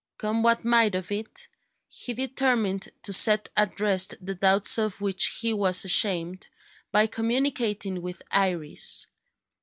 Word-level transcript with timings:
Come 0.17 0.41
what 0.41 0.65
might 0.65 0.95
of 0.95 1.11
it, 1.11 1.47
he 1.87 2.15
determined 2.15 2.89
to 3.03 3.13
set 3.13 3.49
at 3.55 3.79
rest 3.79 4.15
the 4.19 4.33
doubts 4.33 4.79
of 4.79 4.99
which 4.99 5.27
he 5.41 5.53
was 5.53 5.85
ashamed, 5.85 6.47
by 6.91 7.05
communicating 7.05 8.01
with 8.01 8.23
Iris. 8.31 9.05